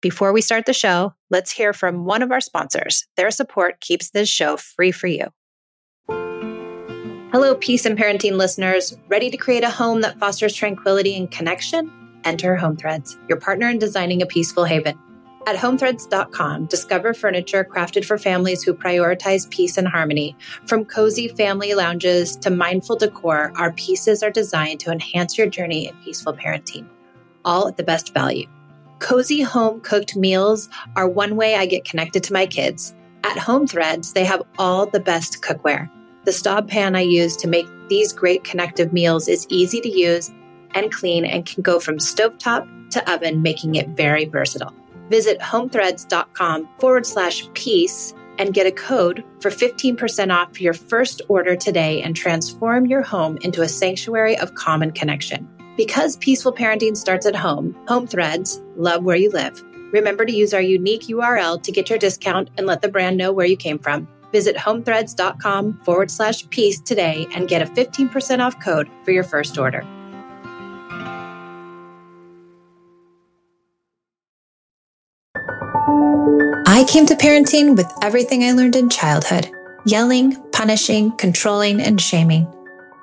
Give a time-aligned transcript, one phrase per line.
[0.00, 3.06] Before we start the show, let's hear from one of our sponsors.
[3.16, 5.26] Their support keeps this show free for you.
[7.32, 8.96] Hello, peace and parenting listeners.
[9.08, 11.90] Ready to create a home that fosters tranquility and connection?
[12.24, 14.96] Enter Home Threads, your partner in designing a peaceful haven.
[15.48, 20.36] At homethreads.com, discover furniture crafted for families who prioritize peace and harmony.
[20.66, 25.88] From cozy family lounges to mindful decor, our pieces are designed to enhance your journey
[25.88, 26.86] in peaceful parenting,
[27.44, 28.46] all at the best value.
[28.98, 32.94] Cozy home cooked meals are one way I get connected to my kids.
[33.22, 35.88] At Home Threads, they have all the best cookware.
[36.24, 40.30] The Staub pan I use to make these great connective meals is easy to use
[40.74, 44.74] and clean and can go from stovetop to oven, making it very versatile.
[45.10, 51.56] Visit homethreads.com forward slash peace and get a code for 15% off your first order
[51.56, 55.48] today and transform your home into a sanctuary of common connection.
[55.78, 59.62] Because peaceful parenting starts at home, Home Threads, love where you live.
[59.92, 63.30] Remember to use our unique URL to get your discount and let the brand know
[63.30, 64.08] where you came from.
[64.32, 69.56] Visit homethreads.com forward slash peace today and get a 15% off code for your first
[69.56, 69.84] order.
[76.66, 79.48] I came to parenting with everything I learned in childhood
[79.84, 82.52] yelling, punishing, controlling, and shaming.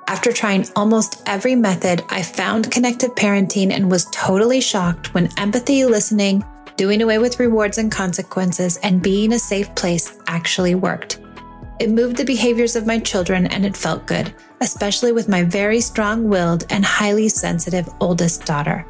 [0.08, 5.84] After trying almost every method, I found connected parenting and was totally shocked when empathy,
[5.84, 6.46] listening,
[6.78, 11.20] doing away with rewards and consequences, and being a safe place actually worked.
[11.80, 15.82] It moved the behaviors of my children and it felt good, especially with my very
[15.82, 18.86] strong willed and highly sensitive oldest daughter.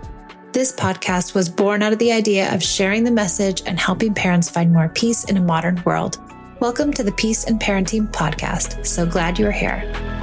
[0.52, 4.50] This podcast was born out of the idea of sharing the message and helping parents
[4.50, 6.18] find more peace in a modern world.
[6.60, 8.86] Welcome to the Peace and Parenting Podcast.
[8.86, 10.15] So glad you're here.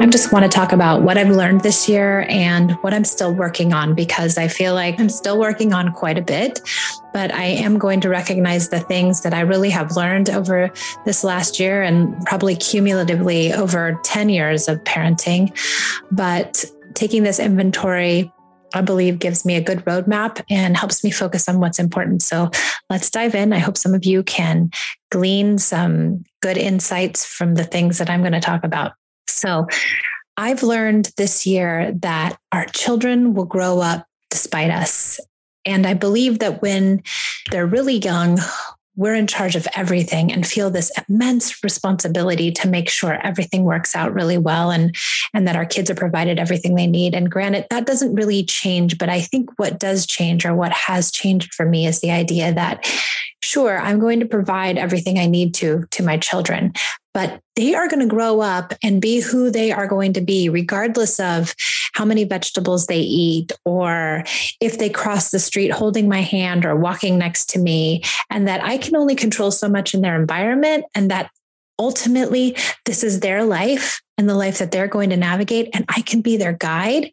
[0.00, 3.34] I just want to talk about what I've learned this year and what I'm still
[3.34, 6.58] working on because I feel like I'm still working on quite a bit,
[7.12, 10.72] but I am going to recognize the things that I really have learned over
[11.04, 15.54] this last year and probably cumulatively over 10 years of parenting.
[16.10, 18.32] But taking this inventory
[18.72, 22.22] I believe gives me a good roadmap and helps me focus on what's important.
[22.22, 22.52] So
[22.88, 23.52] let's dive in.
[23.52, 24.70] I hope some of you can
[25.10, 28.92] glean some good insights from the things that I'm going to talk about.
[29.30, 29.66] So
[30.36, 35.20] I've learned this year that our children will grow up despite us.
[35.66, 37.02] And I believe that when
[37.50, 38.38] they're really young,
[38.96, 43.96] we're in charge of everything and feel this immense responsibility to make sure everything works
[43.96, 44.94] out really well and
[45.32, 48.98] and that our kids are provided everything they need and granted that doesn't really change
[48.98, 52.52] but i think what does change or what has changed for me is the idea
[52.52, 52.84] that
[53.40, 56.72] sure i'm going to provide everything i need to to my children
[57.12, 60.48] but they are going to grow up and be who they are going to be,
[60.48, 61.54] regardless of
[61.94, 64.22] how many vegetables they eat or
[64.60, 68.02] if they cross the street holding my hand or walking next to me.
[68.30, 70.84] And that I can only control so much in their environment.
[70.94, 71.30] And that
[71.78, 75.70] ultimately, this is their life and the life that they're going to navigate.
[75.74, 77.10] And I can be their guide.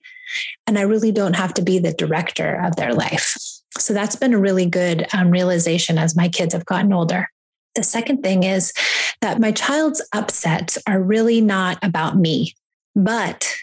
[0.67, 3.35] And I really don't have to be the director of their life.
[3.77, 7.29] So that's been a really good um, realization as my kids have gotten older.
[7.77, 8.73] The second thing is
[9.21, 12.55] that my child's upsets are really not about me,
[12.95, 13.55] but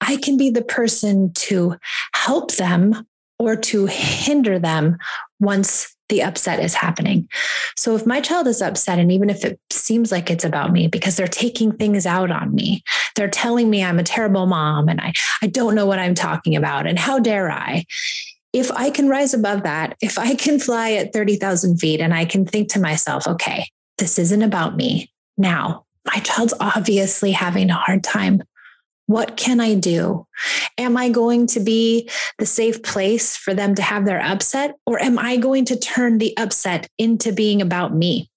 [0.00, 1.76] I can be the person to
[2.14, 3.06] help them
[3.38, 4.96] or to hinder them
[5.38, 7.28] once the upset is happening.
[7.76, 10.88] So if my child is upset, and even if it seems like it's about me
[10.88, 12.82] because they're taking things out on me,
[13.16, 15.12] they're telling me I'm a terrible mom and I,
[15.42, 17.84] I don't know what I'm talking about, and how dare I?
[18.52, 22.24] If I can rise above that, if I can fly at 30,000 feet and I
[22.24, 23.66] can think to myself, okay,
[23.98, 25.10] this isn't about me.
[25.36, 28.42] Now, my child's obviously having a hard time.
[29.06, 30.26] What can I do?
[30.76, 34.74] Am I going to be the safe place for them to have their upset?
[34.86, 38.30] Or am I going to turn the upset into being about me?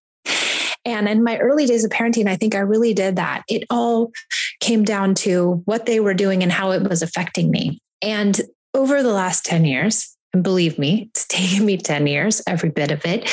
[0.83, 3.43] And in my early days of parenting, I think I really did that.
[3.47, 4.11] It all
[4.59, 7.79] came down to what they were doing and how it was affecting me.
[8.01, 8.39] And
[8.73, 12.91] over the last 10 years, and believe me, it's taken me 10 years, every bit
[12.91, 13.29] of it,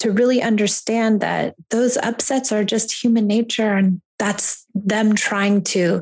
[0.00, 6.00] to really understand that those upsets are just human nature and that's them trying to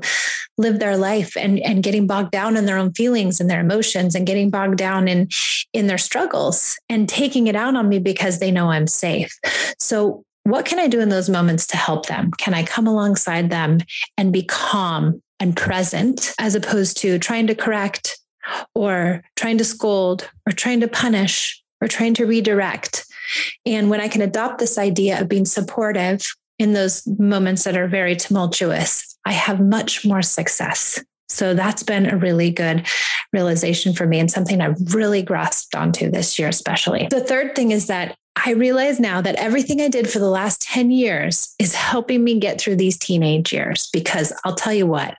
[0.58, 4.14] live their life and, and getting bogged down in their own feelings and their emotions
[4.14, 5.26] and getting bogged down in
[5.72, 9.38] in their struggles and taking it out on me because they know I'm safe.
[9.78, 12.30] So what can I do in those moments to help them?
[12.32, 13.78] Can I come alongside them
[14.18, 18.19] and be calm and present as opposed to trying to correct
[18.74, 23.06] or trying to scold or trying to punish or trying to redirect.
[23.64, 26.26] And when I can adopt this idea of being supportive
[26.58, 31.02] in those moments that are very tumultuous, I have much more success.
[31.28, 32.86] So that's been a really good
[33.32, 37.06] realization for me and something I've really grasped onto this year, especially.
[37.08, 40.62] The third thing is that I realize now that everything I did for the last
[40.62, 43.88] 10 years is helping me get through these teenage years.
[43.92, 45.16] Because I'll tell you what,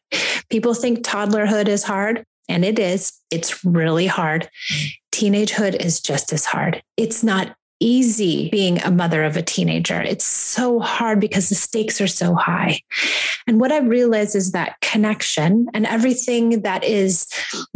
[0.50, 3.14] people think toddlerhood is hard, and it is.
[3.30, 4.50] It's really hard.
[5.12, 6.82] Teenagehood is just as hard.
[6.98, 10.00] It's not easy being a mother of a teenager.
[10.00, 12.80] It's so hard because the stakes are so high.
[13.48, 17.28] And what I realize is that connection and everything that is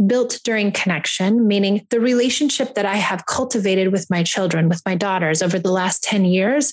[0.06, 4.94] built during connection, meaning the relationship that I have cultivated with my children, with my
[4.94, 6.72] daughters over the last 10 years,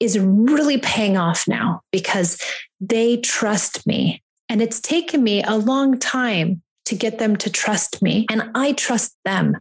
[0.00, 2.40] is really paying off now because
[2.80, 4.22] they trust me.
[4.48, 8.72] And it's taken me a long time to get them to trust me, and I
[8.72, 9.56] trust them.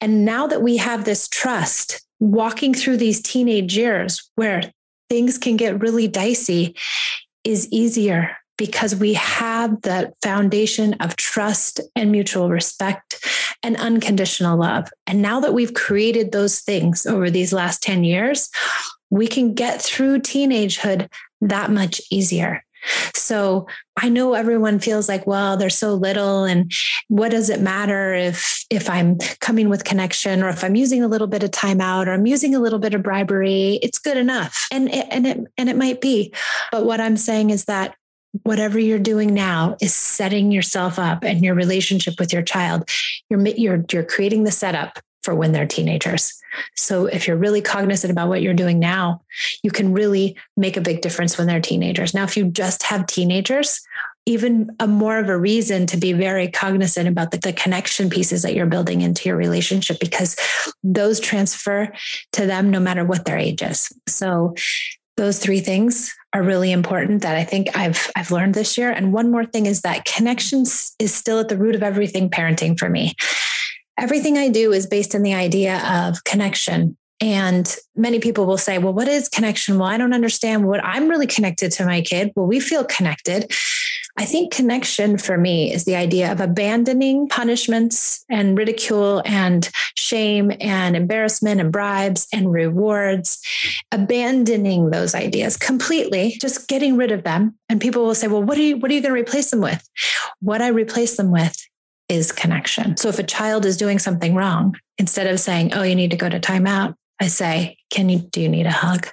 [0.00, 4.62] And now that we have this trust, walking through these teenage years where
[5.10, 6.74] things can get really dicey
[7.44, 13.24] is easier because we have the foundation of trust and mutual respect
[13.62, 14.88] and unconditional love.
[15.06, 18.48] And now that we've created those things over these last 10 years,
[19.10, 21.08] we can get through teenagehood
[21.42, 22.64] that much easier.
[23.14, 23.66] So
[23.96, 26.70] I know everyone feels like, well, they're so little and
[27.08, 31.08] what does it matter if if I'm coming with connection or if I'm using a
[31.08, 34.66] little bit of timeout or I'm using a little bit of bribery, it's good enough.
[34.70, 36.32] And it, and it and it might be.
[36.72, 37.96] But what I'm saying is that
[38.42, 42.88] whatever you're doing now is setting yourself up and your relationship with your child.
[43.30, 46.32] You're you're you're creating the setup for when they're teenagers.
[46.76, 49.22] So if you're really cognizant about what you're doing now,
[49.62, 52.14] you can really make a big difference when they're teenagers.
[52.14, 53.80] Now, if you just have teenagers,
[54.26, 58.42] even a more of a reason to be very cognizant about the, the connection pieces
[58.42, 60.36] that you're building into your relationship because
[60.82, 61.92] those transfer
[62.32, 63.92] to them no matter what their age is.
[64.08, 64.54] So
[65.16, 68.90] those three things are really important that I think I've I've learned this year.
[68.90, 72.78] And one more thing is that connections is still at the root of everything parenting
[72.78, 73.14] for me
[73.98, 76.96] everything I do is based on the idea of connection.
[77.20, 79.78] And many people will say, well, what is connection?
[79.78, 82.30] Well, I don't understand what I'm really connected to my kid.
[82.36, 83.50] Well, we feel connected.
[84.18, 90.52] I think connection for me is the idea of abandoning punishments and ridicule and shame
[90.60, 93.42] and embarrassment and bribes and rewards,
[93.92, 97.54] abandoning those ideas completely, just getting rid of them.
[97.68, 99.60] And people will say, well, what are you, what are you going to replace them
[99.60, 99.86] with?
[100.40, 101.56] What I replace them with
[102.08, 102.96] is connection.
[102.96, 106.16] So if a child is doing something wrong, instead of saying, oh, you need to
[106.16, 109.08] go to timeout, I say, can you, do you need a hug?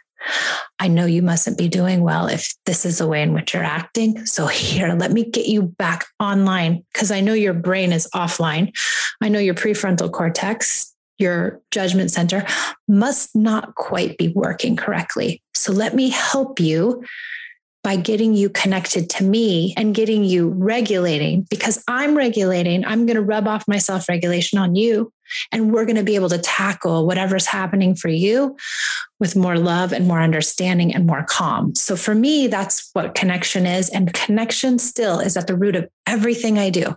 [0.80, 3.64] I know you mustn't be doing well if this is the way in which you're
[3.64, 4.26] acting.
[4.26, 8.74] So, here, let me get you back online because I know your brain is offline.
[9.22, 12.46] I know your prefrontal cortex, your judgment center
[12.88, 15.42] must not quite be working correctly.
[15.54, 17.04] So, let me help you
[17.84, 22.86] by getting you connected to me and getting you regulating because I'm regulating.
[22.86, 25.12] I'm going to rub off my self regulation on you.
[25.52, 28.56] And we're going to be able to tackle whatever's happening for you
[29.20, 31.76] with more love and more understanding and more calm.
[31.76, 33.90] So for me, that's what connection is.
[33.90, 36.96] And connection still is at the root of everything I do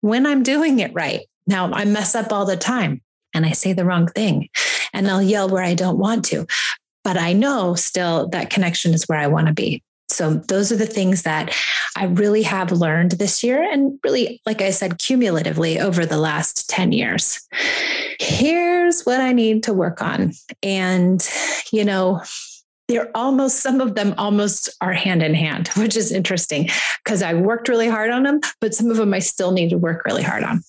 [0.00, 1.20] when I'm doing it right.
[1.46, 3.00] Now, I mess up all the time
[3.32, 4.48] and I say the wrong thing
[4.92, 6.46] and I'll yell where I don't want to.
[7.04, 9.82] But I know still that connection is where I want to be.
[10.08, 11.54] So, those are the things that
[11.96, 16.68] I really have learned this year, and really, like I said, cumulatively over the last
[16.70, 17.40] 10 years.
[18.20, 20.32] Here's what I need to work on.
[20.62, 21.26] And,
[21.72, 22.22] you know,
[22.88, 26.68] they're almost, some of them almost are hand in hand, which is interesting
[27.04, 29.78] because I worked really hard on them, but some of them I still need to
[29.78, 30.62] work really hard on.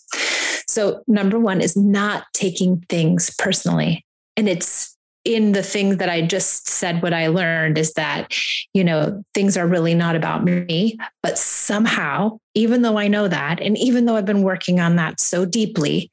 [0.68, 4.06] So, number one is not taking things personally.
[4.36, 4.97] And it's
[5.28, 8.34] in the thing that I just said, what I learned is that,
[8.74, 10.98] you know, things are really not about me.
[11.22, 15.20] But somehow, even though I know that, and even though I've been working on that
[15.20, 16.10] so deeply,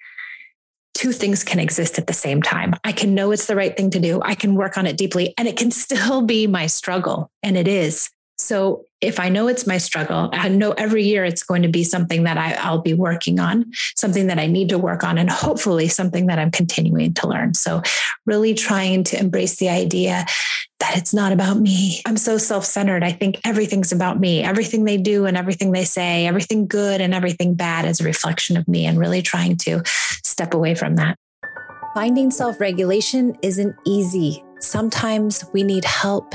[0.94, 2.74] two things can exist at the same time.
[2.82, 5.32] I can know it's the right thing to do, I can work on it deeply,
[5.38, 7.30] and it can still be my struggle.
[7.42, 8.10] And it is.
[8.36, 11.84] So if I know it's my struggle, I know every year it's going to be
[11.84, 15.30] something that I, will be working on, something that I need to work on, and
[15.30, 17.54] hopefully something that I'm continuing to learn.
[17.54, 17.82] So,
[18.26, 20.24] really trying to embrace the idea
[20.80, 22.02] that it's not about me.
[22.06, 23.04] I'm so self centered.
[23.04, 24.42] I think everything's about me.
[24.42, 28.56] Everything they do and everything they say, everything good and everything bad is a reflection
[28.56, 31.18] of me, and really trying to step away from that.
[31.94, 34.42] Finding self regulation isn't easy.
[34.60, 36.34] Sometimes we need help.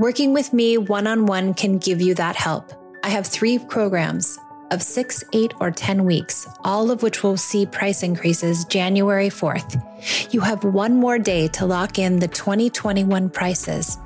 [0.00, 2.72] Working with me one on one can give you that help.
[3.04, 4.38] I have three programs
[4.70, 10.32] of six, eight, or 10 weeks, all of which will see price increases January 4th.
[10.32, 13.98] You have one more day to lock in the 2021 prices.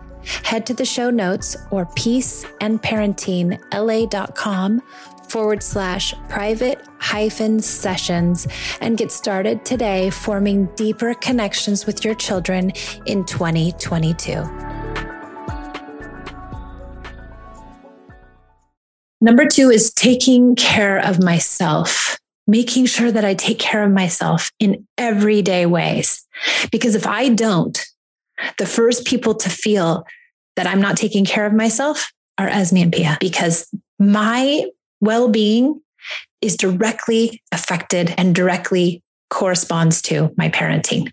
[0.43, 4.83] Head to the show notes or peaceandparentingla.com
[5.29, 8.49] forward slash private hyphen sessions
[8.81, 12.73] and get started today forming deeper connections with your children
[13.07, 14.74] in 2022.
[19.25, 24.51] Number two is taking care of myself, making sure that I take care of myself
[24.59, 26.23] in everyday ways.
[26.71, 27.83] Because if I don't,
[28.59, 30.05] the first people to feel
[30.57, 33.67] that I'm not taking care of myself are Esme and Pia, because
[33.99, 34.67] my
[35.01, 35.81] well being
[36.43, 41.11] is directly affected and directly corresponds to my parenting.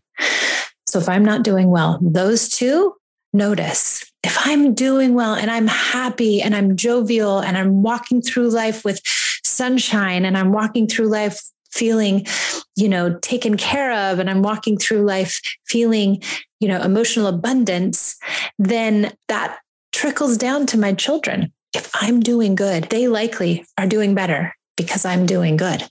[0.85, 2.93] So if I'm not doing well, those two
[3.33, 4.03] notice.
[4.23, 8.85] If I'm doing well and I'm happy and I'm jovial and I'm walking through life
[8.85, 9.01] with
[9.43, 12.27] sunshine and I'm walking through life feeling,
[12.75, 16.21] you know, taken care of and I'm walking through life feeling,
[16.59, 18.17] you know, emotional abundance,
[18.59, 19.59] then that
[19.91, 21.51] trickles down to my children.
[21.73, 25.87] If I'm doing good, they likely are doing better because I'm doing good.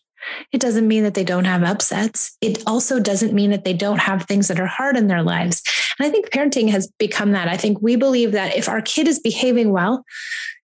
[0.52, 2.36] It doesn't mean that they don't have upsets.
[2.40, 5.62] It also doesn't mean that they don't have things that are hard in their lives.
[5.98, 7.48] And I think parenting has become that.
[7.48, 10.04] I think we believe that if our kid is behaving well,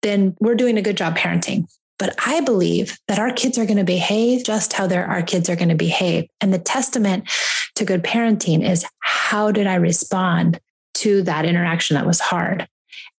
[0.03, 1.67] then we're doing a good job parenting.
[1.99, 5.57] But I believe that our kids are going to behave just how our kids are
[5.57, 6.25] going to behave.
[6.41, 7.31] And the testament
[7.77, 10.59] to good parenting is how did I respond
[10.95, 12.67] to that interaction that was hard?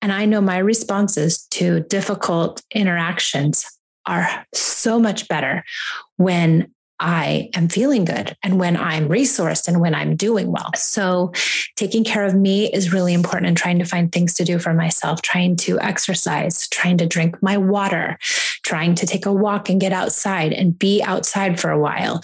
[0.01, 3.65] And I know my responses to difficult interactions
[4.05, 5.63] are so much better
[6.17, 10.71] when I am feeling good and when I'm resourced and when I'm doing well.
[10.75, 11.33] So,
[11.75, 14.73] taking care of me is really important and trying to find things to do for
[14.73, 18.17] myself, trying to exercise, trying to drink my water,
[18.63, 22.21] trying to take a walk and get outside and be outside for a while,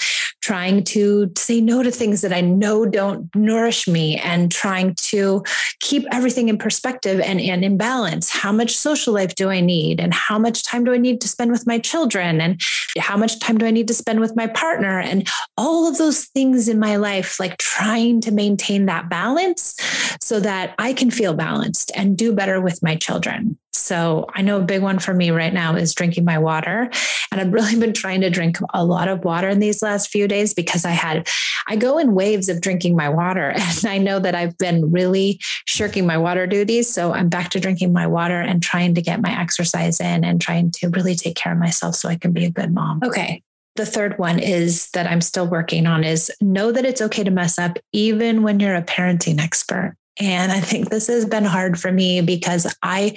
[0.49, 5.43] trying to say no to things that I know don't nourish me, and trying to
[5.79, 8.31] keep everything in perspective and, and in balance.
[8.31, 9.99] How much social life do I need?
[9.99, 12.41] And how much time do I need to spend with my children?
[12.41, 12.59] And
[12.97, 14.99] how much time do I need to spend with my partner?
[14.99, 19.75] And all of those things in my life, like trying to maintain that balance
[20.19, 23.55] so that I can feel balanced and do better with my children.
[23.71, 26.89] So I know a big one for me right now is drinking my water.
[27.31, 30.27] And I've really been trying to drink a lot of water in these last few
[30.27, 31.27] days because I had,
[31.67, 33.53] I go in waves of drinking my water.
[33.79, 36.91] And I know that I've been really shirking my water duties.
[36.91, 40.41] So I'm back to drinking my water and trying to get my exercise in and
[40.41, 42.99] trying to really take care of myself so I can be a good mom.
[43.05, 43.41] Okay.
[43.75, 47.31] The third one is that I'm still working on is know that it's okay to
[47.31, 49.95] mess up even when you're a parenting expert.
[50.19, 53.15] And I think this has been hard for me because I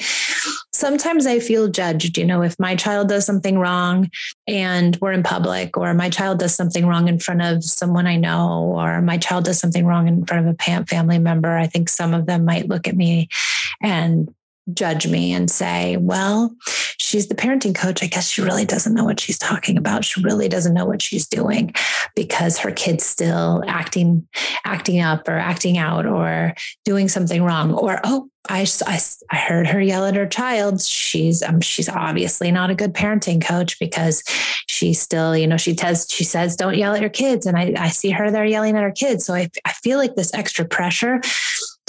[0.72, 2.16] sometimes I feel judged.
[2.16, 4.10] You know, if my child does something wrong
[4.46, 8.16] and we're in public, or my child does something wrong in front of someone I
[8.16, 11.88] know, or my child does something wrong in front of a family member, I think
[11.88, 13.28] some of them might look at me
[13.80, 14.32] and
[14.72, 16.54] judge me and say, well,
[16.98, 18.02] she's the parenting coach.
[18.02, 20.04] I guess she really doesn't know what she's talking about.
[20.04, 21.72] She really doesn't know what she's doing
[22.14, 24.26] because her kid's still acting,
[24.64, 26.54] acting up or acting out or
[26.84, 27.72] doing something wrong.
[27.72, 28.98] Or, oh, I, I,
[29.30, 30.80] I heard her yell at her child.
[30.80, 34.24] She's um, she's obviously not a good parenting coach because
[34.66, 37.72] she still, you know, she says she says don't yell at your kids, and I,
[37.78, 39.24] I see her there yelling at her kids.
[39.24, 41.20] So I, I feel like this extra pressure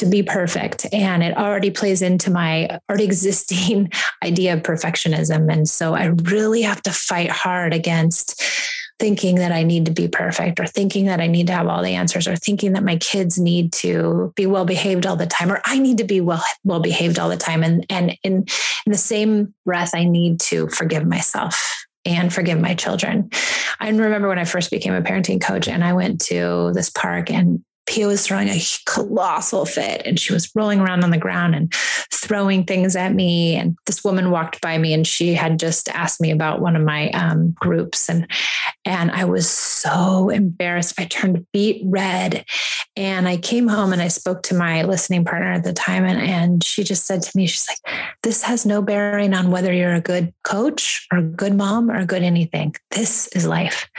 [0.03, 0.85] to be perfect.
[0.91, 3.91] And it already plays into my already existing
[4.23, 5.51] idea of perfectionism.
[5.51, 8.41] And so I really have to fight hard against
[8.99, 11.81] thinking that I need to be perfect or thinking that I need to have all
[11.81, 15.51] the answers or thinking that my kids need to be well behaved all the time
[15.51, 18.45] or I need to be well well behaved all the time and and in,
[18.85, 23.29] in the same breath I need to forgive myself and forgive my children.
[23.79, 27.31] I remember when I first became a parenting coach and I went to this park
[27.31, 31.55] and Pia was throwing a colossal fit and she was rolling around on the ground
[31.55, 31.73] and
[32.13, 33.55] throwing things at me.
[33.55, 36.83] And this woman walked by me and she had just asked me about one of
[36.83, 38.09] my um, groups.
[38.09, 38.27] And,
[38.85, 40.99] and I was so embarrassed.
[40.99, 42.45] I turned beet red
[42.95, 46.05] and I came home and I spoke to my listening partner at the time.
[46.05, 49.73] And, and she just said to me, she's like, this has no bearing on whether
[49.73, 52.75] you're a good coach or a good mom or a good anything.
[52.91, 53.89] This is life.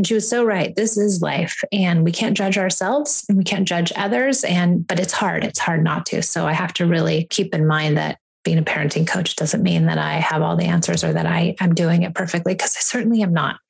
[0.00, 0.74] And she was so right.
[0.74, 1.60] This is life.
[1.72, 4.44] And we can't judge ourselves and we can't judge others.
[4.44, 5.44] And, but it's hard.
[5.44, 6.22] It's hard not to.
[6.22, 9.84] So I have to really keep in mind that being a parenting coach doesn't mean
[9.84, 12.80] that I have all the answers or that I am doing it perfectly, because I
[12.80, 13.60] certainly am not.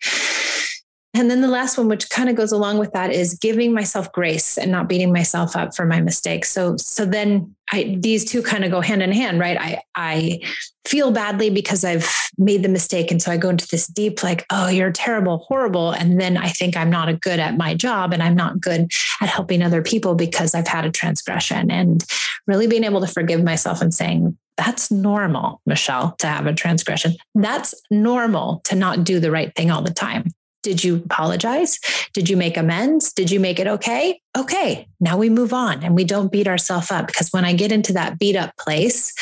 [1.13, 4.13] And then the last one, which kind of goes along with that, is giving myself
[4.13, 6.53] grace and not beating myself up for my mistakes.
[6.53, 9.57] So, so then I, these two kind of go hand in hand, right?
[9.61, 10.41] I, I
[10.85, 13.11] feel badly because I've made the mistake.
[13.11, 15.91] And so I go into this deep, like, oh, you're terrible, horrible.
[15.91, 18.89] And then I think I'm not a good at my job and I'm not good
[19.21, 22.05] at helping other people because I've had a transgression and
[22.47, 27.15] really being able to forgive myself and saying, That's normal, Michelle, to have a transgression.
[27.35, 30.33] That's normal to not do the right thing all the time.
[30.63, 31.79] Did you apologize?
[32.13, 33.13] Did you make amends?
[33.13, 34.21] Did you make it okay?
[34.37, 37.73] Okay, now we move on and we don't beat ourselves up because when I get
[37.73, 39.15] into that beat up place,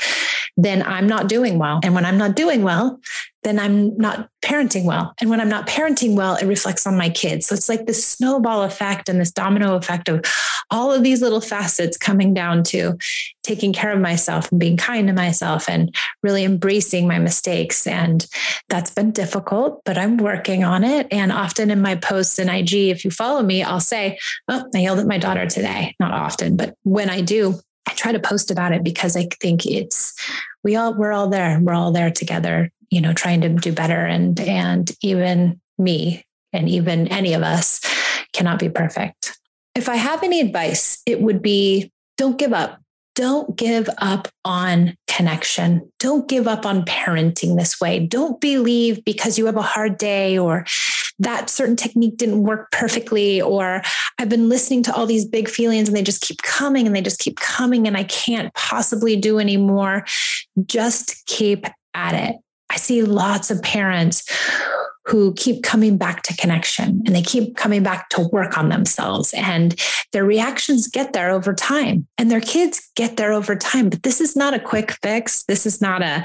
[0.58, 1.78] then I'm not doing well.
[1.84, 2.98] And when I'm not doing well,
[3.44, 5.14] then I'm not parenting well.
[5.20, 7.46] And when I'm not parenting well, it reflects on my kids.
[7.46, 10.24] So it's like this snowball effect and this domino effect of
[10.72, 12.98] all of these little facets coming down to
[13.44, 17.86] taking care of myself and being kind to myself and really embracing my mistakes.
[17.86, 18.26] And
[18.68, 21.06] that's been difficult, but I'm working on it.
[21.12, 24.78] And often in my posts in IG, if you follow me, I'll say, Oh, I
[24.78, 25.94] yelled at my daughter today.
[26.00, 29.64] Not often, but when I do, I try to post about it because I think
[29.64, 30.14] it's
[30.62, 31.58] we all we're all there.
[31.60, 34.04] We're all there together, you know, trying to do better.
[34.04, 37.80] And and even me and even any of us
[38.34, 39.38] cannot be perfect.
[39.74, 42.80] If I have any advice, it would be don't give up.
[43.18, 45.90] Don't give up on connection.
[45.98, 47.98] Don't give up on parenting this way.
[47.98, 50.64] Don't believe because you have a hard day or
[51.18, 53.82] that certain technique didn't work perfectly, or
[54.20, 57.02] I've been listening to all these big feelings and they just keep coming and they
[57.02, 60.04] just keep coming and I can't possibly do anymore.
[60.66, 62.36] Just keep at it.
[62.70, 64.22] I see lots of parents
[65.08, 69.32] who keep coming back to connection and they keep coming back to work on themselves.
[69.34, 69.74] And
[70.12, 73.88] their reactions get there over time and their kids get there over time.
[73.88, 75.44] But this is not a quick fix.
[75.44, 76.24] This is not a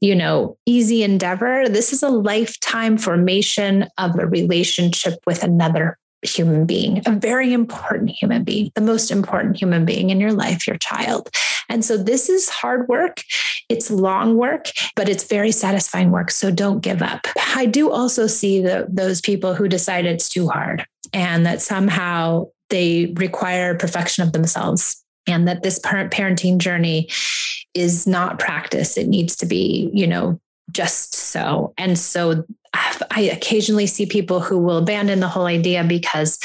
[0.00, 1.68] you know easy endeavor.
[1.68, 8.10] This is a lifetime formation of a relationship with another human being, a very important
[8.10, 11.30] human being, the most important human being in your life, your child.
[11.68, 13.22] And so this is hard work.
[13.68, 14.66] It's long work,
[14.96, 16.30] but it's very satisfying work.
[16.30, 17.26] So don't give up.
[17.54, 22.46] I do also see the, those people who decide it's too hard and that somehow
[22.70, 27.08] they require perfection of themselves and that this parent parenting journey
[27.72, 28.96] is not practice.
[28.96, 30.40] It needs to be, you know,
[30.70, 31.72] just so.
[31.78, 32.44] And so
[33.10, 36.38] I occasionally see people who will abandon the whole idea because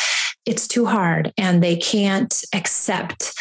[0.46, 3.34] it's too hard and they can't accept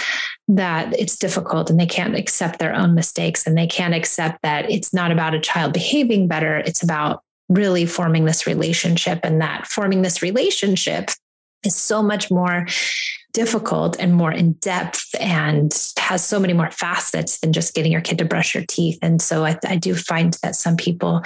[0.49, 4.71] that it's difficult and they can't accept their own mistakes and they can't accept that
[4.71, 6.59] it's not about a child behaving better.
[6.59, 11.11] It's about really forming this relationship and that forming this relationship
[11.65, 12.67] is so much more
[13.39, 18.01] difficult and more in depth and has so many more facets than just getting your
[18.01, 18.99] kid to brush your teeth.
[19.01, 21.23] And so I, I do find that some people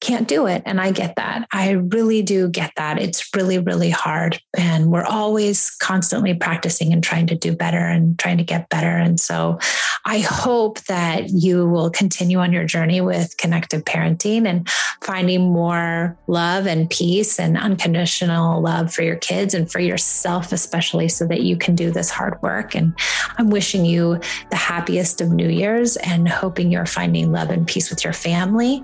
[0.00, 0.62] can't do it.
[0.64, 1.46] And I get that.
[1.52, 3.00] I really do get that.
[3.00, 4.40] It's really, really hard.
[4.56, 8.88] And we're always constantly practicing and trying to do better and trying to get better.
[8.88, 9.58] And so
[10.06, 14.66] I hope that you will continue on your journey with connective parenting and
[15.02, 21.08] finding more love and peace and unconditional love for your kids and for yourself, especially
[21.08, 22.74] so that you can do this hard work.
[22.74, 22.94] And
[23.36, 24.18] I'm wishing you
[24.50, 28.82] the happiest of New Year's and hoping you're finding love and peace with your family.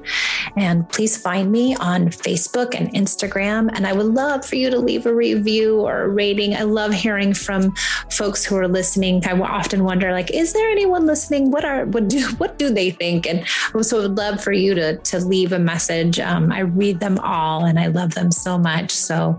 [0.56, 3.70] And please please find me on Facebook and Instagram.
[3.74, 6.56] And I would love for you to leave a review or a rating.
[6.56, 7.76] I love hearing from
[8.10, 9.24] folks who are listening.
[9.24, 11.52] I often wonder, like, is there anyone listening?
[11.52, 13.24] What are what do what do they think?
[13.24, 13.46] And
[13.82, 16.18] so I would love for you to to leave a message.
[16.18, 18.90] Um, I read them all and I love them so much.
[18.90, 19.38] So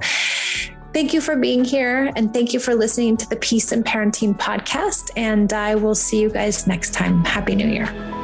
[0.93, 4.35] Thank you for being here and thank you for listening to the Peace and Parenting
[4.35, 5.11] podcast.
[5.15, 7.23] And I will see you guys next time.
[7.25, 8.16] Happy New Year.